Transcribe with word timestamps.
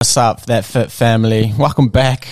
What's 0.00 0.16
up, 0.16 0.46
that 0.46 0.64
fit 0.64 0.90
family? 0.90 1.52
Welcome 1.58 1.90
back. 1.90 2.26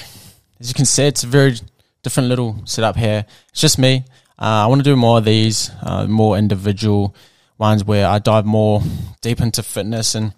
As 0.59 0.69
you 0.69 0.75
can 0.75 0.87
see, 0.87 1.05
it's 1.05 1.23
a 1.23 1.27
very 1.27 1.55
different 2.03 2.31
little 2.31 2.63
setup 2.65 2.97
here. 2.97 3.27
It's 3.51 3.61
just 3.61 3.79
me. 3.79 4.07
Uh, 4.39 4.65
I 4.65 4.67
want 4.69 4.79
to 4.79 4.85
do 4.85 4.97
more 4.97 5.19
of 5.19 5.27
these, 5.27 5.71
uh, 5.83 6.07
more 6.07 6.39
individual 6.39 7.15
ones 7.59 7.85
where 7.85 8.07
I 8.07 8.21
dive 8.21 8.47
more 8.47 8.81
deep 9.21 9.43
into 9.43 9.63
fitness 9.63 10.15
and 10.15 10.33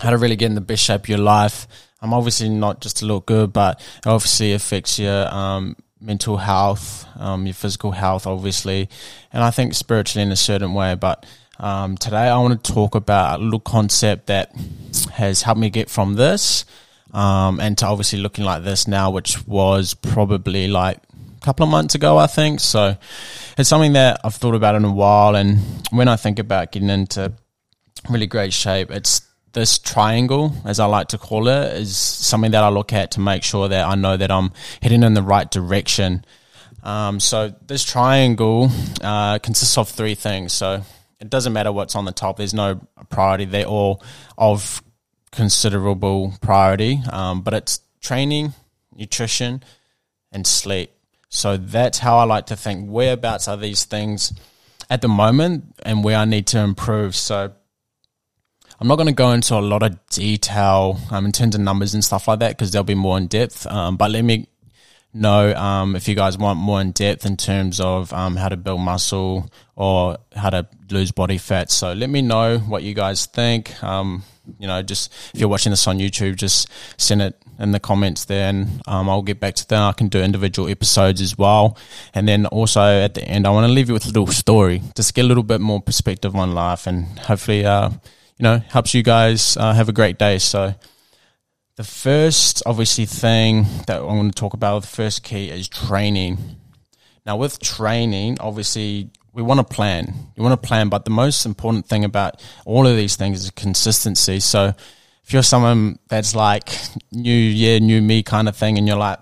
how 0.00 0.08
to 0.08 0.16
really 0.16 0.34
get 0.34 0.46
in 0.46 0.54
the 0.54 0.62
best 0.62 0.82
shape 0.82 1.02
of 1.02 1.08
your 1.10 1.18
life. 1.18 1.66
I'm 2.00 2.14
obviously 2.14 2.48
not 2.48 2.80
just 2.80 2.96
to 2.98 3.04
look 3.04 3.26
good, 3.26 3.52
but 3.52 3.78
it 3.78 4.06
obviously 4.06 4.54
affects 4.54 4.98
your 4.98 5.28
um, 5.28 5.76
mental 6.00 6.38
health, 6.38 7.06
um, 7.16 7.44
your 7.44 7.52
physical 7.52 7.90
health, 7.90 8.26
obviously, 8.26 8.88
and 9.30 9.44
I 9.44 9.50
think 9.50 9.74
spiritually 9.74 10.22
in 10.22 10.32
a 10.32 10.36
certain 10.36 10.72
way. 10.72 10.94
But 10.94 11.26
um, 11.58 11.96
today 11.96 12.28
I 12.28 12.38
want 12.38 12.62
to 12.62 12.72
talk 12.72 12.94
about 12.94 13.40
a 13.40 13.42
little 13.42 13.60
concept 13.60 14.26
that 14.26 14.54
has 15.12 15.42
helped 15.42 15.60
me 15.60 15.70
get 15.70 15.88
from 15.88 16.14
this 16.14 16.64
um, 17.12 17.60
and 17.60 17.78
to 17.78 17.86
obviously 17.86 18.18
looking 18.18 18.44
like 18.44 18.62
this 18.62 18.86
now, 18.86 19.10
which 19.10 19.46
was 19.46 19.94
probably 19.94 20.68
like 20.68 20.98
a 21.40 21.44
couple 21.44 21.64
of 21.64 21.70
months 21.70 21.94
ago, 21.94 22.18
I 22.18 22.26
think. 22.26 22.60
So 22.60 22.96
it's 23.56 23.68
something 23.68 23.94
that 23.94 24.20
I've 24.22 24.34
thought 24.34 24.54
about 24.54 24.74
in 24.74 24.84
a 24.84 24.92
while. 24.92 25.34
And 25.34 25.58
when 25.90 26.08
I 26.08 26.16
think 26.16 26.38
about 26.38 26.72
getting 26.72 26.90
into 26.90 27.32
really 28.08 28.26
great 28.26 28.52
shape, 28.52 28.90
it's 28.90 29.22
this 29.52 29.78
triangle, 29.78 30.52
as 30.66 30.78
I 30.78 30.84
like 30.84 31.08
to 31.08 31.18
call 31.18 31.48
it, 31.48 31.72
is 31.74 31.96
something 31.96 32.50
that 32.50 32.62
I 32.62 32.68
look 32.68 32.92
at 32.92 33.12
to 33.12 33.20
make 33.20 33.42
sure 33.42 33.68
that 33.68 33.86
I 33.86 33.94
know 33.94 34.18
that 34.18 34.30
I'm 34.30 34.52
heading 34.82 35.02
in 35.02 35.14
the 35.14 35.22
right 35.22 35.50
direction. 35.50 36.24
Um, 36.82 37.18
so 37.18 37.54
this 37.66 37.82
triangle 37.82 38.70
uh, 39.02 39.38
consists 39.38 39.78
of 39.78 39.88
three 39.88 40.14
things. 40.14 40.52
So 40.52 40.82
it 41.20 41.30
doesn't 41.30 41.52
matter 41.52 41.72
what's 41.72 41.94
on 41.94 42.04
the 42.04 42.12
top. 42.12 42.36
There's 42.36 42.54
no 42.54 42.86
priority. 43.08 43.46
They're 43.46 43.66
all 43.66 44.02
of 44.36 44.82
considerable 45.32 46.34
priority. 46.40 47.00
Um, 47.10 47.42
but 47.42 47.54
it's 47.54 47.80
training, 48.00 48.54
nutrition, 48.94 49.62
and 50.32 50.46
sleep. 50.46 50.90
So 51.28 51.56
that's 51.56 51.98
how 51.98 52.18
I 52.18 52.24
like 52.24 52.46
to 52.46 52.56
think. 52.56 52.88
Whereabouts 52.88 53.48
are 53.48 53.56
these 53.56 53.84
things 53.84 54.32
at 54.88 55.02
the 55.02 55.08
moment, 55.08 55.74
and 55.82 56.04
where 56.04 56.16
I 56.16 56.24
need 56.24 56.46
to 56.48 56.58
improve? 56.60 57.16
So 57.16 57.52
I'm 58.78 58.88
not 58.88 58.96
going 58.96 59.08
to 59.08 59.14
go 59.14 59.32
into 59.32 59.54
a 59.54 59.60
lot 59.60 59.82
of 59.82 59.98
detail 60.08 60.98
um, 61.10 61.26
in 61.26 61.32
terms 61.32 61.54
of 61.54 61.60
numbers 61.60 61.94
and 61.94 62.04
stuff 62.04 62.28
like 62.28 62.40
that 62.40 62.50
because 62.50 62.70
they'll 62.70 62.84
be 62.84 62.94
more 62.94 63.18
in 63.18 63.26
depth. 63.26 63.66
Um, 63.66 63.96
but 63.96 64.10
let 64.10 64.22
me 64.22 64.48
know 65.16 65.54
um, 65.54 65.96
if 65.96 66.08
you 66.08 66.14
guys 66.14 66.38
want 66.38 66.58
more 66.58 66.80
in 66.80 66.92
depth 66.92 67.26
in 67.26 67.36
terms 67.36 67.80
of 67.80 68.12
um, 68.12 68.36
how 68.36 68.48
to 68.48 68.56
build 68.56 68.80
muscle 68.80 69.50
or 69.74 70.18
how 70.34 70.50
to 70.50 70.66
lose 70.90 71.12
body 71.12 71.38
fat. 71.38 71.70
So 71.70 71.92
let 71.92 72.10
me 72.10 72.22
know 72.22 72.58
what 72.58 72.82
you 72.82 72.94
guys 72.94 73.26
think. 73.26 73.82
Um, 73.82 74.22
you 74.58 74.66
know, 74.66 74.82
just 74.82 75.12
if 75.34 75.40
you're 75.40 75.48
watching 75.48 75.70
this 75.70 75.86
on 75.86 75.98
YouTube, 75.98 76.36
just 76.36 76.68
send 76.96 77.22
it 77.22 77.36
in 77.58 77.72
the 77.72 77.80
comments 77.80 78.26
there 78.26 78.48
and 78.48 78.82
um, 78.86 79.08
I'll 79.08 79.22
get 79.22 79.40
back 79.40 79.54
to 79.56 79.68
that. 79.68 79.80
I 79.80 79.92
can 79.92 80.08
do 80.08 80.22
individual 80.22 80.68
episodes 80.68 81.20
as 81.20 81.36
well. 81.36 81.78
And 82.14 82.28
then 82.28 82.46
also 82.46 82.80
at 82.80 83.14
the 83.14 83.24
end, 83.24 83.46
I 83.46 83.50
want 83.50 83.66
to 83.66 83.72
leave 83.72 83.88
you 83.88 83.94
with 83.94 84.04
a 84.04 84.08
little 84.08 84.26
story, 84.28 84.82
just 84.94 85.14
get 85.14 85.24
a 85.24 85.28
little 85.28 85.42
bit 85.42 85.60
more 85.60 85.80
perspective 85.80 86.36
on 86.36 86.54
life 86.54 86.86
and 86.86 87.18
hopefully, 87.18 87.64
uh, 87.64 87.90
you 87.90 88.42
know, 88.42 88.58
helps 88.68 88.94
you 88.94 89.02
guys 89.02 89.56
uh, 89.56 89.72
have 89.72 89.88
a 89.88 89.92
great 89.92 90.18
day. 90.18 90.38
So, 90.38 90.74
the 91.76 91.84
first, 91.84 92.62
obviously, 92.66 93.06
thing 93.06 93.66
that 93.86 94.00
I 94.00 94.04
want 94.04 94.34
to 94.34 94.40
talk 94.40 94.54
about, 94.54 94.82
the 94.82 94.88
first 94.88 95.22
key 95.22 95.50
is 95.50 95.68
training. 95.68 96.38
Now, 97.24 97.36
with 97.36 97.60
training, 97.60 98.38
obviously, 98.40 99.10
we 99.32 99.42
want 99.42 99.60
to 99.60 99.74
plan. 99.74 100.14
You 100.36 100.42
want 100.42 100.60
to 100.60 100.66
plan, 100.66 100.88
but 100.88 101.04
the 101.04 101.10
most 101.10 101.44
important 101.44 101.86
thing 101.86 102.04
about 102.04 102.42
all 102.64 102.86
of 102.86 102.96
these 102.96 103.16
things 103.16 103.44
is 103.44 103.50
consistency. 103.50 104.40
So, 104.40 104.74
if 105.22 105.32
you're 105.32 105.42
someone 105.42 105.98
that's 106.08 106.34
like 106.34 106.70
new 107.12 107.30
year, 107.30 107.80
new 107.80 108.00
me 108.00 108.22
kind 108.22 108.48
of 108.48 108.56
thing, 108.56 108.78
and 108.78 108.86
you're 108.86 108.96
like, 108.96 109.18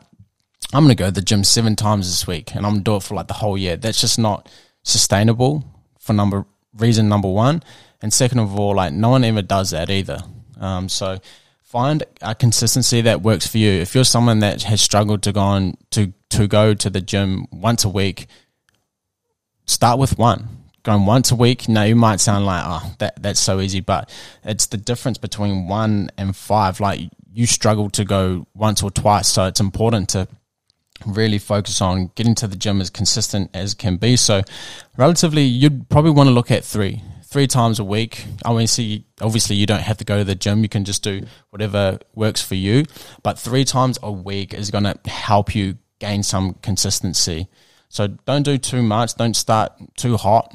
I'm 0.72 0.82
going 0.82 0.96
to 0.96 1.00
go 1.00 1.06
to 1.06 1.12
the 1.12 1.22
gym 1.22 1.44
seven 1.44 1.76
times 1.76 2.08
this 2.08 2.26
week 2.26 2.54
and 2.54 2.66
I'm 2.66 2.72
going 2.72 2.84
to 2.84 2.90
do 2.90 2.96
it 2.96 3.02
for 3.04 3.14
like 3.14 3.28
the 3.28 3.34
whole 3.34 3.56
year, 3.56 3.76
that's 3.76 4.00
just 4.00 4.18
not 4.18 4.50
sustainable 4.82 5.64
for 6.00 6.12
number 6.12 6.44
reason 6.76 7.08
number 7.08 7.28
one. 7.28 7.62
And 8.02 8.12
second 8.12 8.40
of 8.40 8.58
all, 8.58 8.74
like 8.74 8.92
no 8.92 9.10
one 9.10 9.24
ever 9.24 9.40
does 9.40 9.70
that 9.70 9.88
either. 9.88 10.18
Um, 10.60 10.88
so 10.88 11.18
find 11.74 12.04
a 12.22 12.36
consistency 12.36 13.00
that 13.00 13.20
works 13.20 13.48
for 13.48 13.58
you. 13.58 13.68
If 13.68 13.96
you're 13.96 14.04
someone 14.04 14.38
that 14.38 14.62
has 14.62 14.80
struggled 14.80 15.24
to 15.24 15.32
go 15.32 15.40
on 15.40 15.76
to 15.90 16.12
to 16.30 16.46
go 16.46 16.72
to 16.72 16.88
the 16.88 17.00
gym 17.00 17.46
once 17.50 17.84
a 17.84 17.88
week, 17.88 18.28
start 19.66 19.98
with 19.98 20.16
one. 20.16 20.48
Going 20.84 21.04
once 21.04 21.32
a 21.32 21.34
week, 21.34 21.68
now 21.68 21.82
you 21.82 21.96
might 21.96 22.20
sound 22.20 22.46
like, 22.46 22.62
oh, 22.64 22.94
that 23.00 23.20
that's 23.20 23.40
so 23.40 23.58
easy, 23.58 23.80
but 23.80 24.08
it's 24.44 24.66
the 24.66 24.76
difference 24.76 25.18
between 25.18 25.66
one 25.66 26.10
and 26.16 26.36
five. 26.36 26.78
Like 26.78 27.10
you 27.32 27.44
struggle 27.44 27.90
to 27.90 28.04
go 28.04 28.46
once 28.54 28.80
or 28.80 28.92
twice, 28.92 29.26
so 29.26 29.46
it's 29.46 29.58
important 29.58 30.10
to 30.10 30.28
really 31.04 31.40
focus 31.40 31.80
on 31.80 32.12
getting 32.14 32.36
to 32.36 32.46
the 32.46 32.56
gym 32.56 32.80
as 32.80 32.88
consistent 32.88 33.50
as 33.52 33.74
can 33.74 33.96
be. 33.96 34.14
So, 34.14 34.42
relatively, 34.96 35.42
you'd 35.42 35.88
probably 35.88 36.12
want 36.12 36.28
to 36.28 36.32
look 36.34 36.52
at 36.52 36.64
three 36.64 37.02
three 37.34 37.48
times 37.48 37.80
a 37.80 37.84
week. 37.84 38.26
See, 38.66 39.04
obviously 39.20 39.56
you 39.56 39.66
don't 39.66 39.80
have 39.80 39.96
to 39.96 40.04
go 40.04 40.18
to 40.18 40.24
the 40.24 40.36
gym. 40.36 40.62
You 40.62 40.68
can 40.68 40.84
just 40.84 41.02
do 41.02 41.26
whatever 41.50 41.98
works 42.14 42.40
for 42.40 42.54
you. 42.54 42.84
But 43.24 43.40
three 43.40 43.64
times 43.64 43.98
a 44.04 44.12
week 44.12 44.54
is 44.54 44.70
going 44.70 44.84
to 44.84 44.96
help 45.10 45.52
you 45.52 45.78
gain 45.98 46.22
some 46.22 46.54
consistency. 46.62 47.48
So 47.88 48.06
don't 48.06 48.44
do 48.44 48.56
too 48.56 48.82
much. 48.82 49.16
Don't 49.16 49.34
start 49.34 49.72
too 49.96 50.16
hot. 50.16 50.54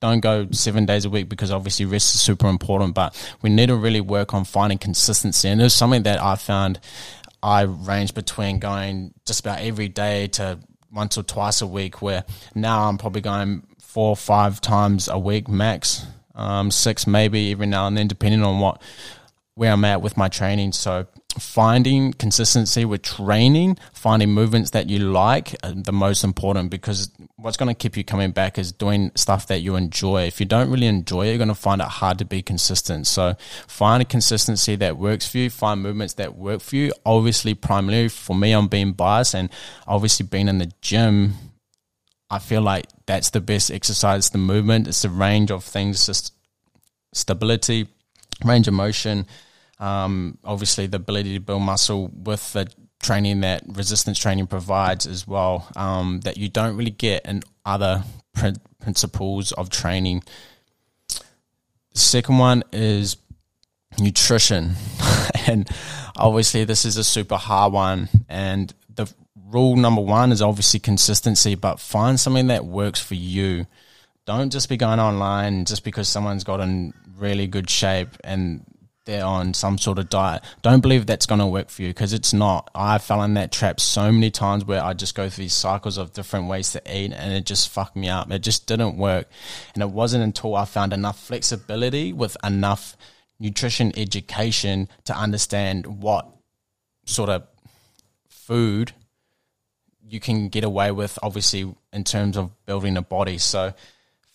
Don't 0.00 0.20
go 0.20 0.48
seven 0.52 0.86
days 0.86 1.04
a 1.04 1.10
week 1.10 1.28
because 1.28 1.50
obviously 1.50 1.84
rest 1.84 2.14
is 2.14 2.20
super 2.22 2.48
important. 2.48 2.94
But 2.94 3.14
we 3.42 3.50
need 3.50 3.66
to 3.66 3.76
really 3.76 4.00
work 4.00 4.32
on 4.32 4.46
finding 4.46 4.78
consistency. 4.78 5.50
And 5.50 5.60
it's 5.60 5.74
something 5.74 6.04
that 6.04 6.18
I 6.18 6.36
found 6.36 6.80
I 7.42 7.64
range 7.64 8.14
between 8.14 8.58
going 8.58 9.12
just 9.26 9.40
about 9.40 9.60
every 9.60 9.88
day 9.88 10.28
to 10.28 10.60
once 10.94 11.18
or 11.18 11.22
twice 11.22 11.60
a 11.60 11.66
week, 11.66 12.00
where 12.00 12.24
now 12.54 12.88
I'm 12.88 12.98
probably 12.98 13.20
going 13.20 13.66
four 13.78 14.10
or 14.10 14.16
five 14.16 14.60
times 14.60 15.08
a 15.08 15.18
week 15.18 15.48
max, 15.48 16.06
um, 16.34 16.70
six 16.70 17.06
maybe 17.06 17.52
every 17.52 17.66
now 17.66 17.86
and 17.86 17.96
then, 17.96 18.08
depending 18.08 18.42
on 18.42 18.60
what 18.60 18.80
where 19.54 19.72
I'm 19.72 19.84
at 19.84 20.02
with 20.02 20.16
my 20.16 20.28
training. 20.28 20.72
So 20.72 21.06
finding 21.38 22.12
consistency 22.12 22.84
with 22.84 23.02
training, 23.02 23.76
finding 23.92 24.30
movements 24.30 24.70
that 24.70 24.88
you 24.88 24.98
like, 24.98 25.54
uh, 25.62 25.72
the 25.74 25.92
most 25.92 26.24
important 26.24 26.70
because 26.70 27.10
what's 27.36 27.56
going 27.56 27.68
to 27.68 27.74
keep 27.74 27.96
you 27.96 28.04
coming 28.04 28.30
back 28.30 28.58
is 28.58 28.72
doing 28.72 29.10
stuff 29.14 29.46
that 29.48 29.60
you 29.60 29.76
enjoy. 29.76 30.22
If 30.24 30.40
you 30.40 30.46
don't 30.46 30.70
really 30.70 30.86
enjoy 30.86 31.26
it, 31.26 31.28
you're 31.30 31.38
going 31.38 31.48
to 31.48 31.54
find 31.54 31.80
it 31.80 31.88
hard 31.88 32.18
to 32.18 32.24
be 32.24 32.42
consistent. 32.42 33.06
So 33.06 33.34
find 33.66 34.02
a 34.02 34.04
consistency 34.04 34.76
that 34.76 34.96
works 34.96 35.28
for 35.28 35.38
you, 35.38 35.50
find 35.50 35.82
movements 35.82 36.14
that 36.14 36.36
work 36.36 36.60
for 36.60 36.76
you. 36.76 36.92
Obviously, 37.04 37.54
primarily 37.54 38.08
for 38.08 38.36
me, 38.36 38.52
I'm 38.52 38.68
being 38.68 38.92
biased 38.92 39.34
and 39.34 39.50
obviously 39.86 40.26
being 40.26 40.48
in 40.48 40.58
the 40.58 40.70
gym 40.80 41.34
I 42.30 42.38
feel 42.40 42.62
like 42.62 42.86
that's 43.06 43.30
the 43.30 43.40
best 43.40 43.70
exercise. 43.70 44.30
The 44.30 44.38
movement, 44.38 44.88
it's 44.88 45.02
the 45.02 45.08
range 45.08 45.52
of 45.52 45.62
things, 45.62 46.06
just 46.06 46.32
stability, 47.12 47.86
range 48.44 48.66
of 48.66 48.74
motion. 48.74 49.26
Um, 49.78 50.38
obviously, 50.44 50.86
the 50.86 50.96
ability 50.96 51.34
to 51.34 51.40
build 51.40 51.62
muscle 51.62 52.10
with 52.12 52.52
the 52.52 52.72
training 53.02 53.40
that 53.40 53.62
resistance 53.66 54.18
training 54.18 54.46
provides 54.46 55.06
as 55.06 55.26
well. 55.26 55.68
Um, 55.76 56.20
that 56.20 56.36
you 56.36 56.48
don't 56.48 56.76
really 56.76 56.90
get 56.90 57.26
in 57.26 57.42
other 57.64 58.04
pr- 58.32 58.60
principles 58.80 59.52
of 59.52 59.70
training. 59.70 60.22
The 61.08 62.00
second 62.00 62.38
one 62.38 62.64
is 62.72 63.16
nutrition, 63.98 64.74
and 65.46 65.68
obviously, 66.16 66.64
this 66.64 66.84
is 66.84 66.96
a 66.96 67.04
super 67.04 67.36
hard 67.36 67.72
one. 67.72 68.08
And 68.28 68.72
the 68.92 69.12
rule 69.48 69.76
number 69.76 70.02
one 70.02 70.32
is 70.32 70.42
obviously 70.42 70.80
consistency, 70.80 71.54
but 71.54 71.78
find 71.78 72.18
something 72.18 72.48
that 72.48 72.64
works 72.64 73.00
for 73.00 73.14
you. 73.14 73.66
Don't 74.26 74.50
just 74.50 74.68
be 74.68 74.76
going 74.76 75.00
online 75.00 75.66
just 75.66 75.84
because 75.84 76.08
someone's 76.08 76.44
got 76.44 76.60
in 76.60 76.94
really 77.16 77.46
good 77.46 77.70
shape 77.70 78.08
and 78.24 78.64
they're 79.04 79.24
on 79.24 79.52
some 79.54 79.78
sort 79.78 79.98
of 79.98 80.08
diet. 80.08 80.42
Don't 80.62 80.80
believe 80.80 81.06
that's 81.06 81.26
going 81.26 81.40
to 81.40 81.46
work 81.46 81.68
for 81.68 81.82
you 81.82 81.88
because 81.88 82.12
it's 82.12 82.32
not. 82.32 82.70
I 82.74 82.98
fell 82.98 83.22
in 83.22 83.34
that 83.34 83.52
trap 83.52 83.80
so 83.80 84.10
many 84.10 84.30
times 84.30 84.64
where 84.64 84.82
I 84.82 84.94
just 84.94 85.14
go 85.14 85.28
through 85.28 85.44
these 85.44 85.54
cycles 85.54 85.98
of 85.98 86.12
different 86.12 86.48
ways 86.48 86.72
to 86.72 86.82
eat 86.90 87.12
and 87.12 87.32
it 87.32 87.44
just 87.44 87.68
fucked 87.68 87.96
me 87.96 88.08
up. 88.08 88.30
It 88.30 88.40
just 88.40 88.66
didn't 88.66 88.96
work. 88.96 89.28
And 89.74 89.82
it 89.82 89.90
wasn't 89.90 90.24
until 90.24 90.54
I 90.56 90.64
found 90.64 90.92
enough 90.92 91.18
flexibility 91.18 92.12
with 92.12 92.36
enough 92.42 92.96
nutrition 93.38 93.92
education 93.98 94.88
to 95.04 95.14
understand 95.14 96.02
what 96.02 96.28
sort 97.04 97.28
of 97.28 97.46
food 98.28 98.92
you 100.06 100.20
can 100.20 100.48
get 100.48 100.64
away 100.64 100.90
with, 100.90 101.18
obviously, 101.22 101.74
in 101.92 102.04
terms 102.04 102.36
of 102.36 102.50
building 102.66 102.96
a 102.96 103.02
body. 103.02 103.38
So, 103.38 103.74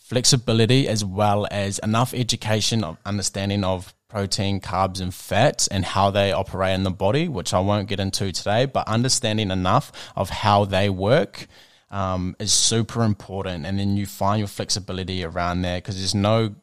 flexibility 0.10 0.88
as 0.88 1.06
well 1.06 1.48
as 1.52 1.78
enough 1.80 2.16
education 2.16 2.84
of 2.84 2.98
understanding 3.06 3.64
of 3.64 3.94
protein, 4.08 4.60
carbs, 4.60 5.00
and 5.00 5.14
fats 5.14 5.68
and 5.68 5.86
how 5.86 6.10
they 6.10 6.32
operate 6.32 6.74
in 6.74 6.82
the 6.82 6.90
body, 6.90 7.28
which 7.28 7.54
I 7.54 7.60
won't 7.60 7.88
get 7.88 8.00
into 8.00 8.32
today, 8.32 8.66
but 8.66 8.88
understanding 8.88 9.52
enough 9.52 9.92
of 10.16 10.32
how 10.32 10.66
they 10.66 10.90
work. 10.90 11.46
Um, 11.92 12.36
is 12.38 12.54
super 12.54 13.04
important, 13.04 13.66
and 13.66 13.80
then 13.80 13.98
you 13.98 14.06
find 14.06 14.38
your 14.38 14.48
flexibility 14.48 15.24
around 15.24 15.64
there 15.64 15.80
because 15.80 15.98
there's 15.98 16.14
no 16.14 16.54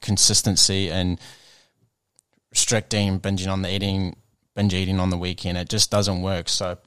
consistency 0.00 0.90
and 0.90 1.20
restricting, 2.50 3.20
binging 3.20 3.52
on 3.52 3.60
the 3.60 3.70
eating, 3.70 4.16
binge 4.54 4.72
eating 4.72 4.98
on 4.98 5.10
the 5.10 5.18
weekend. 5.18 5.58
It 5.58 5.68
just 5.68 5.90
doesn't 5.90 6.22
work. 6.22 6.48
So 6.48 6.78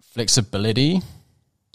flexibility 0.00 1.02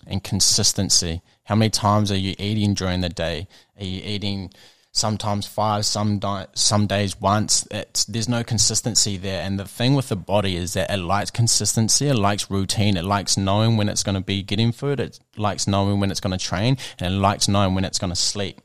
and 0.08 0.24
consistency. 0.24 1.22
How 1.44 1.56
many 1.56 1.70
times 1.70 2.12
are 2.12 2.18
you 2.18 2.36
eating 2.38 2.74
during 2.74 3.02
the 3.02 3.10
day? 3.10 3.48
Are 3.80 3.84
you 3.84 4.02
eating 4.04 4.52
sometimes 4.92 5.48
five, 5.48 5.86
some 5.86 6.20
di- 6.20 6.48
some 6.54 6.88
days 6.88 7.20
once? 7.20 7.68
It's, 7.72 8.06
there's 8.06 8.30
no 8.30 8.44
consistency 8.44 9.18
there. 9.18 9.44
And 9.44 9.60
the 9.60 9.66
thing 9.66 9.96
with 9.96 10.10
the 10.10 10.16
body 10.16 10.56
is 10.56 10.74
that 10.74 10.92
it 10.92 10.98
likes 10.98 11.32
consistency, 11.32 12.08
it 12.08 12.16
likes 12.16 12.52
routine, 12.52 12.96
it 12.98 13.06
likes 13.06 13.38
knowing 13.38 13.78
when 13.78 13.90
it's 13.90 14.04
going 14.04 14.16
to 14.16 14.22
be 14.22 14.44
getting 14.44 14.72
food, 14.72 15.00
it 15.00 15.20
likes 15.36 15.68
knowing 15.68 16.00
when 16.00 16.12
it's 16.12 16.20
going 16.20 16.38
to 16.38 16.46
train, 16.46 16.78
and 17.00 17.16
it 17.16 17.18
likes 17.18 17.48
knowing 17.48 17.74
when 17.76 17.86
it's 17.86 18.00
going 18.00 18.12
to 18.12 18.16
sleep. 18.16 18.62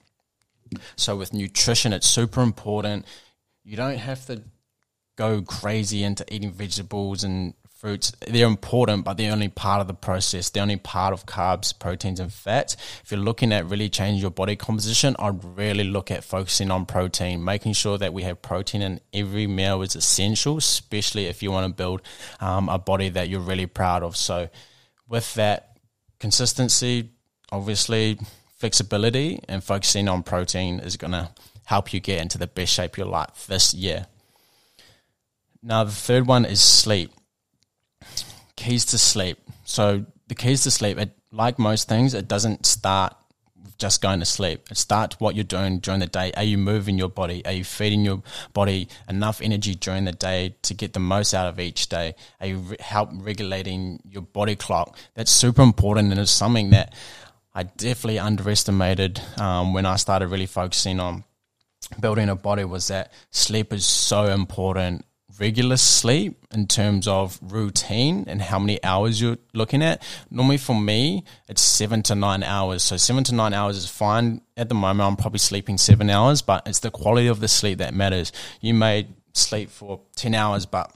So 0.97 1.17
with 1.17 1.33
nutrition, 1.33 1.93
it's 1.93 2.07
super 2.07 2.43
important. 2.43 3.07
You 3.65 3.77
don't 3.77 3.99
have 3.99 4.27
to 4.27 4.43
go 5.17 5.43
crazy 5.43 6.03
into 6.03 6.25
eating 6.33 6.53
vegetables 6.53 7.25
and 7.25 7.55
fruits, 7.77 8.11
they're 8.27 8.47
important, 8.47 9.05
but 9.05 9.19
they're 9.19 9.33
only 9.33 9.49
part 9.49 9.83
of 9.83 9.87
the 9.87 9.95
process. 9.95 10.49
They're 10.49 10.63
only 10.63 10.79
part 10.79 11.13
of 11.13 11.27
carbs, 11.27 11.79
proteins, 11.79 12.19
and 12.19 12.33
fats. 12.33 12.75
If 13.05 13.11
you're 13.11 13.21
looking 13.21 13.53
at 13.53 13.67
really 13.67 13.91
changing 13.91 14.23
your 14.23 14.31
body 14.31 14.57
composition, 14.57 15.15
I'd 15.19 15.45
really 15.45 15.85
look 15.85 16.11
at 16.11 16.25
focusing 16.25 16.71
on 16.71 16.87
protein, 16.87 17.45
making 17.45 17.75
sure 17.75 17.99
that 17.99 18.15
we 18.15 18.23
have 18.23 18.41
protein 18.41 18.81
in 18.81 19.01
every 19.13 19.47
meal 19.47 19.83
is 19.83 19.95
essential, 19.95 20.57
especially 20.57 21.27
if 21.27 21.43
you 21.43 21.53
want 21.53 21.71
to 21.71 21.77
build 21.77 22.01
um, 22.41 22.69
a 22.71 22.79
body 22.79 23.11
that 23.11 23.29
you're 23.29 23.41
really 23.41 23.67
proud 23.67 24.03
of. 24.03 24.17
So, 24.17 24.49
with 25.07 25.35
that 25.35 25.79
consistency, 26.19 27.11
obviously, 27.53 28.19
flexibility 28.57 29.41
and 29.49 29.63
focusing 29.63 30.09
on 30.09 30.23
protein 30.23 30.81
is 30.81 30.97
going 30.97 31.13
to 31.13 31.29
help 31.67 31.93
you 31.93 32.01
get 32.01 32.23
into 32.23 32.39
the 32.39 32.47
best 32.47 32.73
shape 32.73 32.95
of 32.95 32.99
your 32.99 33.07
life 33.07 33.47
this 33.47 33.75
year. 33.75 34.07
Now, 35.63 35.85
the 35.85 35.91
third 35.91 36.27
one 36.27 36.45
is 36.45 36.61
sleep 36.61 37.11
keys 38.57 38.85
to 38.87 38.99
sleep. 38.99 39.39
So 39.65 40.05
the 40.29 40.35
keys 40.35 40.63
to 40.65 40.71
sleep, 40.71 40.99
it, 40.99 41.17
like 41.31 41.59
most 41.59 41.89
things, 41.89 42.15
it 42.15 42.29
doesn't 42.29 42.67
start 42.67 43.17
just 43.79 44.01
going 44.01 44.21
to 44.21 44.27
sleep. 44.27 44.69
It 44.71 44.77
starts 44.79 45.21
what 45.21 45.35
you're 45.35 45.45
doing 45.45 45.81
during 45.81 46.01
the 46.01 46.07
day. 46.07 46.33
Are 46.37 46.43
you 46.43 46.57
moving 46.57 46.97
your 46.97 47.11
body? 47.11 47.45
Are 47.45 47.53
you 47.53 47.65
feeding 47.65 48.05
your 48.05 48.23
body 48.55 48.89
enough 49.09 49.43
energy 49.43 49.75
during 49.75 50.05
the 50.05 50.13
day 50.13 50.57
to 50.63 50.75
get 50.75 50.95
the 50.95 51.01
most 51.01 51.35
out 51.35 51.47
of 51.47 51.61
each 51.61 51.89
day? 51.89 52.15
Are 52.41 52.47
you 52.47 52.59
re- 52.59 52.77
help 52.81 53.11
regulating 53.13 54.01
your 54.09 54.23
body 54.23 54.57
clock? 54.57 54.97
That's 55.15 55.31
super 55.31 55.63
important 55.63 56.11
and 56.11 56.21
it's 56.21 56.31
something 56.31 56.71
that 56.71 56.95
I 57.55 57.65
definitely 57.65 58.19
underestimated 58.19 59.21
um, 59.39 59.75
when 59.75 59.87
I 59.87 59.97
started 59.97 60.29
really 60.29 60.47
focusing 60.47 60.99
on 61.01 61.25
building 62.01 62.29
a 62.29 62.37
body 62.37 62.65
was 62.65 62.89
that 62.89 63.13
sleep 63.31 63.73
is 63.73 63.87
so 63.87 64.25
important 64.25 65.05
regular 65.39 65.77
sleep 65.77 66.47
in 66.53 66.67
terms 66.67 67.07
of 67.07 67.39
routine 67.43 68.25
and 68.27 68.41
how 68.41 68.59
many 68.59 68.83
hours 68.83 69.21
you're 69.21 69.39
looking 69.53 69.83
at. 69.83 70.03
Normally 70.31 70.57
for 70.57 70.75
me, 70.75 71.25
it's 71.49 71.63
seven 71.63 72.03
to 72.05 72.15
nine 72.15 72.43
hours. 72.43 72.83
So 72.83 72.97
seven 72.97 73.25
to 73.25 73.35
nine 73.35 73.53
hours 73.53 73.77
is 73.77 73.89
fine. 73.89 74.41
At 74.57 74.69
the 74.69 74.75
moment, 74.75 75.07
I'm 75.07 75.17
probably 75.17 75.39
sleeping 75.39 75.79
seven 75.79 76.11
hours, 76.11 76.43
but 76.43 76.67
it's 76.67 76.81
the 76.81 76.91
quality 76.91 77.27
of 77.27 77.41
the 77.41 77.49
sleep 77.49 77.79
that 77.79 77.95
matters. 77.95 78.33
You 78.61 78.75
may 78.75 79.09
sleep 79.35 79.71
for 79.71 80.01
10 80.17 80.35
hours, 80.35 80.67
but 80.67 80.93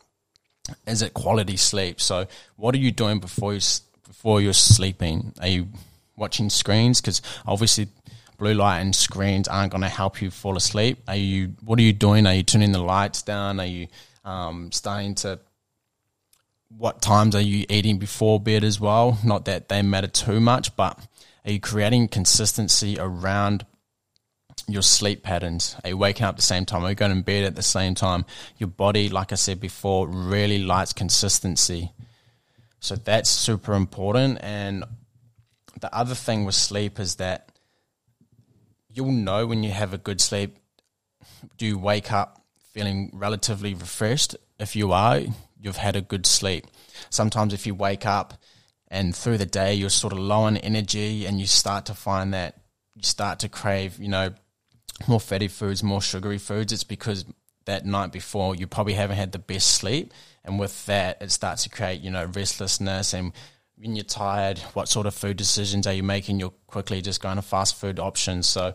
is 0.87 1.03
it 1.03 1.15
quality 1.15 1.57
sleep? 1.57 2.01
So 2.01 2.27
what 2.57 2.75
are 2.75 2.79
you 2.79 2.93
doing 2.93 3.21
before 3.21 3.55
you, 3.55 3.61
before 4.07 4.41
you're 4.41 4.53
sleeping? 4.53 5.33
Are 5.41 5.49
you 5.49 5.69
watching 6.17 6.51
screens? 6.51 7.01
Because 7.01 7.21
obviously 7.47 7.89
blue 8.39 8.55
light 8.55 8.81
and 8.81 8.97
screens 8.97 9.49
aren't 9.49 9.71
going 9.71 9.83
to 9.83 9.89
help 9.89 10.23
you 10.23 10.31
fall 10.31 10.57
asleep. 10.57 10.99
Are 11.07 11.17
you, 11.17 11.55
what 11.63 11.79
are 11.79 11.83
you 11.83 11.93
doing? 11.93 12.27
Are 12.27 12.35
you 12.35 12.43
turning 12.43 12.73
the 12.73 12.83
lights 12.83 13.23
down? 13.23 13.61
Are 13.61 13.67
you 13.67 13.89
um, 14.25 14.73
starting 14.73 15.15
to 15.17 15.41
what 16.77 17.03
times 17.03 17.35
are 17.35 17.41
you 17.41 17.67
eating 17.69 17.99
before 17.99 18.39
bed 18.41 18.63
as 18.63 18.79
well? 18.81 19.19
Not 19.25 19.45
that 19.47 19.69
they 19.69 19.83
matter 19.83 20.07
too 20.07 20.41
much, 20.41 20.77
but 20.77 20.99
are 21.45 21.53
you 21.53 21.61
creating 21.61 22.09
consistency 22.09 22.97
around 22.99 23.67
your 24.69 24.83
sleep 24.83 25.23
patterns? 25.23 25.77
Are 25.83 25.91
you 25.91 25.97
waking 25.97 26.25
up 26.25 26.35
at 26.35 26.37
the 26.37 26.43
same 26.43 26.65
time? 26.65 26.85
Are 26.85 26.91
you 26.91 26.95
going 26.95 27.17
to 27.17 27.23
bed 27.23 27.45
at 27.45 27.57
the 27.57 27.63
same 27.63 27.95
time? 27.95 28.25
Your 28.59 28.69
body, 28.69 29.09
like 29.09 29.33
I 29.33 29.35
said 29.35 29.61
before, 29.61 30.07
really 30.07 30.63
likes 30.63 30.93
consistency. 30.93 31.93
So 32.79 32.95
that's 32.97 33.29
super 33.29 33.75
important. 33.75 34.39
And 34.43 34.85
the 35.81 35.95
other 35.95 36.15
thing 36.15 36.45
with 36.45 36.55
sleep 36.55 37.01
is 37.01 37.17
that 37.17 37.51
you'll 38.93 39.13
know 39.13 39.47
when 39.47 39.65
you 39.65 39.71
have 39.71 39.93
a 39.93 39.99
good 39.99 40.21
sleep. 40.21 40.57
Do 41.57 41.67
you 41.67 41.79
wake 41.79 42.13
up 42.13 42.40
feeling 42.73 43.11
relatively 43.13 43.75
refreshed. 43.75 44.37
If 44.59 44.77
you 44.77 44.93
are, 44.93 45.21
you've 45.61 45.77
had 45.77 45.97
a 45.97 46.01
good 46.01 46.27
sleep. 46.27 46.67
Sometimes 47.11 47.53
if 47.53 47.67
you 47.67 47.75
wake 47.75 48.07
up 48.07 48.35
and 48.89 49.15
through 49.15 49.39
the 49.39 49.47
day 49.47 49.75
you're 49.75 49.91
sort 49.91 50.13
of 50.13 50.19
low 50.19 50.43
on 50.43 50.57
energy 50.57 51.27
and 51.27 51.41
you 51.41 51.47
start 51.47 51.87
to 51.87 51.95
find 51.95 52.35
that 52.35 52.57
you 52.95 53.03
start 53.03 53.39
to 53.41 53.49
crave, 53.49 53.99
you 53.99 54.09
know, 54.09 54.35
more 55.07 55.21
fatty 55.21 55.49
foods, 55.49 55.83
more 55.83 56.03
sugary 56.03 56.39
foods, 56.39 56.73
it's 56.73 56.85
because 56.85 57.25
that 57.65 57.87
night 57.87 58.13
before 58.13 58.55
you 58.55 58.67
probably 58.67 58.95
haven't 58.95 59.17
had 59.17 59.33
the 59.33 59.39
best 59.39 59.71
sleep. 59.71 60.13
And 60.45 60.59
with 60.59 60.87
that, 60.87 61.21
it 61.21 61.31
starts 61.31 61.63
to 61.65 61.69
create, 61.69 62.01
you 62.01 62.11
know, 62.11 62.25
restlessness 62.25 63.15
and 63.15 63.33
when 63.81 63.97
you're 63.97 64.05
tired, 64.05 64.59
what 64.75 64.89
sort 64.89 65.07
of 65.07 65.15
food 65.15 65.39
decisions 65.39 65.87
are 65.87 65.93
you 65.93 66.03
making? 66.03 66.39
You're 66.39 66.53
quickly 66.67 67.01
just 67.01 67.23
going 67.23 67.37
to 67.37 67.43
fast 67.43 67.77
food 67.77 67.99
options. 67.99 68.47
So 68.47 68.75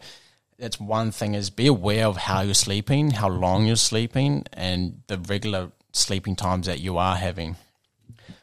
that's 0.57 0.79
one 0.79 1.11
thing 1.11 1.33
is 1.35 1.49
be 1.49 1.67
aware 1.67 2.05
of 2.05 2.17
how 2.17 2.41
you're 2.41 2.53
sleeping, 2.53 3.11
how 3.11 3.29
long 3.29 3.65
you're 3.65 3.75
sleeping, 3.75 4.45
and 4.53 5.01
the 5.07 5.17
regular 5.17 5.71
sleeping 5.91 6.35
times 6.35 6.67
that 6.67 6.79
you 6.79 6.97
are 6.97 7.15
having. 7.15 7.55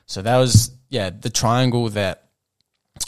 So 0.06 0.22
that 0.22 0.36
was 0.38 0.70
yeah 0.90 1.10
the 1.10 1.30
triangle 1.30 1.88
that 1.90 2.28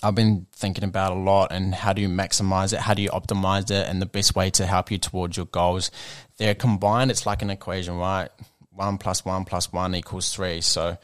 I've 0.03 0.15
been 0.15 0.47
thinking 0.53 0.85
about 0.85 1.13
a 1.13 1.21
lot, 1.21 1.53
and 1.53 1.75
how 1.75 1.93
do 1.93 2.03
you 2.03 2.09
maximize 2.09 2.73
it? 2.73 2.81
How 2.81 2.95
do 2.95 3.03
you 3.03 3.11
optimize 3.11 3.71
it? 3.71 3.89
And 3.89 4.01
the 4.01 4.07
best 4.07 4.35
way 4.35 4.51
to 4.51 4.67
help 4.67 4.91
you 4.91 4.99
towards 4.99 5.37
your 5.37 5.47
goals. 5.47 5.91
They're 6.37 6.55
combined. 6.55 7.11
It's 7.11 7.27
like 7.27 7.43
an 7.43 7.51
equation, 7.51 7.97
right? 7.97 8.29
One 8.71 8.99
plus 8.99 9.25
one 9.25 9.45
plus 9.45 9.73
one 9.73 9.95
equals 9.95 10.35
three. 10.35 10.61
So 10.61 10.99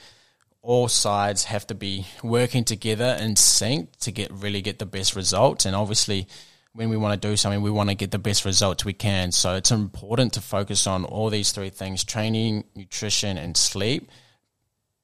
all 0.63 0.89
sides 0.89 1.45
have 1.45 1.67
to 1.69 1.75
be 1.75 2.07
working 2.23 2.65
together 2.65 3.17
in 3.21 3.37
sync 3.37 3.97
to 4.01 4.11
get 4.11 4.31
really 4.33 4.61
get 4.61 4.79
the 4.79 4.87
best 4.87 5.17
results. 5.17 5.65
And 5.65 5.77
obviously, 5.77 6.27
when 6.73 6.89
we 6.89 6.97
want 6.97 7.21
to 7.21 7.29
do 7.29 7.37
something, 7.37 7.63
we 7.63 7.71
want 7.71 7.89
to 7.89 7.95
get 7.95 8.11
the 8.11 8.19
best 8.19 8.45
results 8.45 8.85
we 8.85 8.93
can. 8.93 9.33
So 9.33 9.55
it's 9.55 9.71
important 9.71 10.35
to 10.35 10.41
focus 10.41 10.87
on 10.87 11.05
all 11.05 11.31
these 11.31 11.53
three 11.53 11.71
things 11.71 12.05
training, 12.05 12.65
nutrition, 12.77 13.39
and 13.39 13.57
sleep 13.57 14.11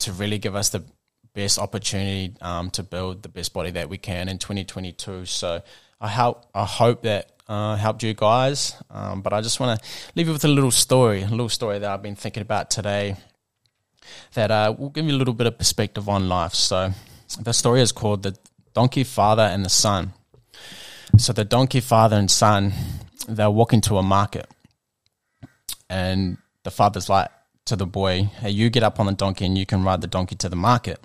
to 0.01 0.13
really 0.13 0.39
give 0.39 0.55
us 0.55 0.69
the 0.69 0.85
best 1.35 1.59
opportunity 1.59 2.35
um, 2.41 2.71
to 2.71 2.83
build 2.83 3.23
the 3.23 3.29
best 3.29 3.53
body 3.53 3.71
that 3.71 3.89
we 3.89 3.99
can 3.99 4.29
in 4.29 4.39
2022. 4.39 5.27
So 5.27 5.63
I 6.01 6.09
hope, 6.09 6.47
I 6.55 6.65
hope 6.65 7.03
that 7.03 7.33
uh, 7.49 7.77
helped 7.77 8.03
you 8.03 8.15
guys. 8.15 8.75
Um, 8.91 9.23
but 9.23 9.33
I 9.33 9.41
just 9.41 9.59
want 9.59 9.81
to 9.81 9.89
leave 10.15 10.27
you 10.27 10.33
with 10.33 10.45
a 10.45 10.49
little 10.49 10.71
story, 10.71 11.23
a 11.23 11.29
little 11.29 11.49
story 11.49 11.79
that 11.79 11.91
I've 11.91 12.03
been 12.03 12.17
thinking 12.17 12.43
about 12.43 12.71
today 12.71 13.17
that 14.35 14.51
uh, 14.51 14.75
will 14.77 14.91
give 14.91 15.05
you 15.05 15.13
a 15.13 15.19
little 15.19 15.35
bit 15.35 15.47
of 15.47 15.59
perspective 15.59 16.09
on 16.09 16.29
life. 16.29 16.55
So 16.55 16.93
the 17.41 17.53
story 17.53 17.81
is 17.81 17.93
called 17.93 18.23
The 18.23 18.37
Donkey 18.73 19.05
Father 19.05 19.43
and 19.43 19.65
the 19.65 19.71
Son. 19.71 20.13
So 21.19 21.33
the 21.33 21.45
donkey 21.45 21.81
father 21.81 22.17
and 22.17 22.31
son, 22.31 22.73
they're 23.27 23.51
walking 23.51 23.81
to 23.83 23.97
a 23.97 24.03
market. 24.03 24.49
And 25.89 26.37
the 26.63 26.71
father's 26.71 27.09
like 27.09 27.31
to 27.67 27.77
the 27.77 27.87
boy, 27.87 28.25
Hey, 28.41 28.51
you 28.51 28.71
get 28.71 28.83
up 28.83 29.01
on 29.01 29.07
the 29.07 29.13
donkey 29.13 29.47
and 29.47 29.57
you 29.57 29.65
can 29.65 29.83
ride 29.83 30.03
the 30.03 30.07
donkey 30.07 30.37
to 30.37 30.49
the 30.49 30.57
market. 30.57 31.03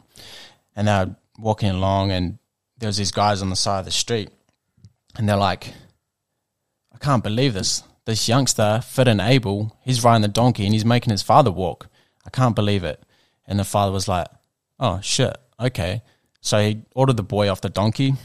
And 0.75 0.87
they're 0.87 1.15
walking 1.37 1.69
along 1.69 2.11
and 2.11 2.39
there's 2.77 2.97
these 2.97 3.11
guys 3.11 3.41
on 3.41 3.49
the 3.49 3.55
side 3.55 3.79
of 3.79 3.85
the 3.85 3.91
street. 3.91 4.29
And 5.17 5.29
they're 5.29 5.37
like, 5.37 5.73
I 6.93 6.97
can't 6.97 7.23
believe 7.23 7.53
this. 7.53 7.83
This 8.05 8.27
youngster, 8.27 8.81
fit 8.83 9.07
and 9.07 9.21
able, 9.21 9.77
he's 9.83 10.03
riding 10.03 10.23
the 10.23 10.27
donkey 10.27 10.65
and 10.65 10.73
he's 10.73 10.85
making 10.85 11.11
his 11.11 11.21
father 11.21 11.51
walk. 11.51 11.87
I 12.25 12.31
can't 12.31 12.55
believe 12.55 12.83
it. 12.83 13.01
And 13.47 13.59
the 13.59 13.63
father 13.63 13.91
was 13.91 14.07
like, 14.07 14.27
Oh 14.79 14.99
shit, 15.01 15.37
okay. 15.59 16.01
So 16.41 16.59
he 16.59 16.81
ordered 16.95 17.17
the 17.17 17.23
boy 17.23 17.49
off 17.49 17.61
the 17.61 17.69
donkey 17.69 18.15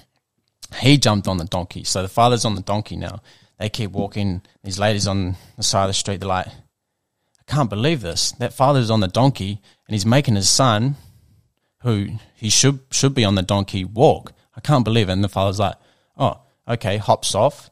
he 0.75 0.99
jumped 0.99 1.28
on 1.28 1.38
the 1.38 1.44
donkey. 1.44 1.85
So 1.85 2.02
the 2.02 2.08
father's 2.08 2.44
on 2.44 2.54
the 2.54 2.62
donkey 2.62 2.96
now. 2.96 3.23
They 3.58 3.68
keep 3.68 3.92
walking. 3.92 4.42
These 4.62 4.78
ladies 4.78 5.06
on 5.06 5.37
the 5.56 5.62
side 5.62 5.85
of 5.85 5.88
the 5.88 5.94
street, 5.94 6.20
they're 6.20 6.28
like, 6.28 6.46
I 6.46 7.52
can't 7.52 7.70
believe 7.70 8.00
this. 8.00 8.32
That 8.32 8.52
father's 8.52 8.90
on 8.90 9.00
the 9.00 9.08
donkey 9.08 9.61
and 9.87 9.94
he's 9.94 10.06
making 10.06 10.35
his 10.35 10.49
son, 10.49 10.96
who 11.82 12.08
he 12.35 12.50
should 12.50 12.80
should 12.90 13.14
be 13.14 13.25
on 13.25 13.35
the 13.35 13.42
donkey, 13.42 13.85
walk. 13.85 14.32
I 14.56 14.61
can't 14.61 14.85
believe 14.85 15.08
it. 15.08 15.12
And 15.12 15.25
the 15.25 15.28
father's 15.28 15.58
like, 15.58 15.76
Oh, 16.18 16.40
okay, 16.68 16.96
hops 16.96 17.35
off. 17.35 17.70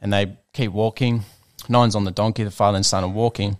And 0.00 0.12
they 0.12 0.36
keep 0.52 0.72
walking. 0.72 1.24
No 1.68 1.80
one's 1.80 1.94
on 1.94 2.04
the 2.04 2.10
donkey. 2.10 2.44
The 2.44 2.50
father 2.50 2.76
and 2.76 2.86
son 2.86 3.04
are 3.04 3.08
walking. 3.08 3.58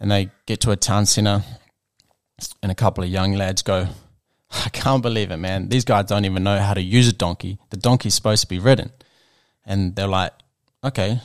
And 0.00 0.10
they 0.10 0.30
get 0.46 0.60
to 0.62 0.70
a 0.70 0.76
town 0.76 1.06
centre 1.06 1.42
and 2.62 2.70
a 2.72 2.74
couple 2.74 3.02
of 3.04 3.10
young 3.10 3.34
lads 3.34 3.62
go, 3.62 3.88
I 4.50 4.68
can't 4.70 5.02
believe 5.02 5.30
it, 5.30 5.36
man. 5.36 5.68
These 5.68 5.84
guys 5.84 6.06
don't 6.06 6.24
even 6.24 6.42
know 6.42 6.58
how 6.58 6.74
to 6.74 6.82
use 6.82 7.08
a 7.08 7.12
donkey. 7.12 7.58
The 7.70 7.76
donkey's 7.76 8.14
supposed 8.14 8.42
to 8.42 8.48
be 8.48 8.58
ridden. 8.58 8.92
And 9.64 9.94
they're 9.94 10.06
like, 10.06 10.32
okay, 10.82 11.20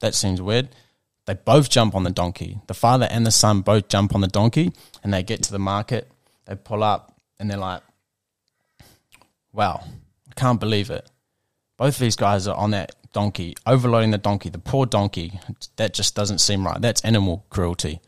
that 0.00 0.14
seems 0.14 0.40
weird. 0.40 0.68
They 1.26 1.34
both 1.34 1.68
jump 1.68 1.94
on 1.94 2.04
the 2.04 2.10
donkey. 2.10 2.60
The 2.68 2.74
father 2.74 3.08
and 3.10 3.26
the 3.26 3.32
son 3.32 3.60
both 3.60 3.88
jump 3.88 4.14
on 4.14 4.20
the 4.20 4.28
donkey 4.28 4.72
and 5.02 5.12
they 5.12 5.22
get 5.22 5.42
to 5.44 5.52
the 5.52 5.58
market. 5.58 6.10
They 6.46 6.54
pull 6.54 6.82
up 6.82 7.20
and 7.38 7.50
they're 7.50 7.58
like, 7.58 7.82
wow, 9.52 9.82
I 10.30 10.34
can't 10.34 10.60
believe 10.60 10.90
it. 10.90 11.10
Both 11.76 11.96
of 11.96 12.00
these 12.00 12.16
guys 12.16 12.46
are 12.46 12.56
on 12.56 12.70
that 12.70 12.94
donkey, 13.12 13.56
overloading 13.66 14.12
the 14.12 14.18
donkey, 14.18 14.50
the 14.50 14.58
poor 14.58 14.86
donkey. 14.86 15.40
That 15.76 15.94
just 15.94 16.14
doesn't 16.14 16.38
seem 16.38 16.64
right. 16.64 16.80
That's 16.80 17.04
animal 17.04 17.44
cruelty. 17.50 18.00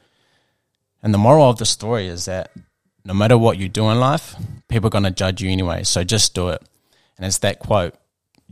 And 1.02 1.12
the 1.12 1.18
moral 1.18 1.50
of 1.50 1.58
the 1.58 1.66
story 1.66 2.06
is 2.06 2.24
that 2.26 2.52
no 3.08 3.14
matter 3.14 3.38
what 3.38 3.56
you 3.56 3.70
do 3.70 3.88
in 3.88 3.98
life, 3.98 4.36
people 4.68 4.88
are 4.88 4.90
going 4.90 5.04
to 5.04 5.10
judge 5.10 5.40
you 5.40 5.50
anyway. 5.50 5.82
So 5.82 6.04
just 6.04 6.34
do 6.34 6.50
it. 6.50 6.62
And 7.16 7.26
it's 7.26 7.38
that 7.38 7.58
quote 7.58 7.94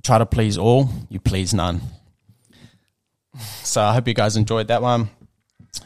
try 0.02 0.18
to 0.18 0.26
please 0.26 0.56
all, 0.56 0.88
you 1.08 1.20
please 1.20 1.52
none. 1.52 1.80
So 3.62 3.82
I 3.82 3.92
hope 3.92 4.08
you 4.08 4.14
guys 4.14 4.36
enjoyed 4.36 4.68
that 4.68 4.80
one. 4.80 5.10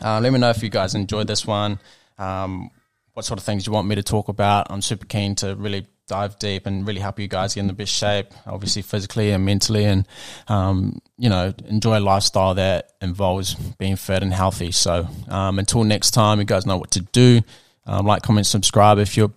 Uh, 0.00 0.20
let 0.20 0.32
me 0.32 0.38
know 0.38 0.50
if 0.50 0.62
you 0.62 0.68
guys 0.68 0.94
enjoyed 0.94 1.26
this 1.26 1.46
one. 1.46 1.80
Um, 2.16 2.70
what 3.14 3.24
sort 3.24 3.40
of 3.40 3.44
things 3.44 3.66
you 3.66 3.72
want 3.72 3.88
me 3.88 3.96
to 3.96 4.02
talk 4.04 4.28
about. 4.28 4.68
I'm 4.70 4.82
super 4.82 5.06
keen 5.06 5.34
to 5.36 5.56
really 5.56 5.86
dive 6.06 6.38
deep 6.38 6.66
and 6.66 6.86
really 6.86 7.00
help 7.00 7.18
you 7.18 7.28
guys 7.28 7.54
get 7.54 7.62
in 7.62 7.66
the 7.66 7.72
best 7.72 7.92
shape, 7.92 8.28
obviously 8.46 8.82
physically 8.82 9.32
and 9.32 9.44
mentally, 9.44 9.84
and 9.84 10.06
um, 10.46 11.00
you 11.18 11.28
know 11.28 11.52
enjoy 11.66 11.98
a 11.98 12.00
lifestyle 12.00 12.54
that 12.54 12.92
involves 13.00 13.54
being 13.78 13.96
fit 13.96 14.22
and 14.22 14.32
healthy. 14.32 14.70
So 14.70 15.08
um, 15.28 15.58
until 15.58 15.82
next 15.82 16.12
time, 16.12 16.38
you 16.38 16.44
guys 16.44 16.66
know 16.66 16.76
what 16.76 16.92
to 16.92 17.00
do. 17.00 17.40
Um, 17.86 18.06
like, 18.06 18.22
comment, 18.22 18.46
subscribe 18.46 18.98
if 18.98 19.16
you're 19.16 19.32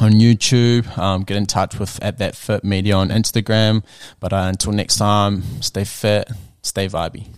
on 0.00 0.12
YouTube. 0.12 0.96
Um, 0.98 1.22
get 1.22 1.36
in 1.36 1.46
touch 1.46 1.78
with 1.78 2.02
at 2.02 2.18
that 2.18 2.34
fit 2.36 2.64
media 2.64 2.96
on 2.96 3.08
Instagram. 3.08 3.84
But 4.20 4.32
uh, 4.32 4.46
until 4.48 4.72
next 4.72 4.96
time, 4.96 5.42
stay 5.62 5.84
fit, 5.84 6.30
stay 6.62 6.88
vibey. 6.88 7.28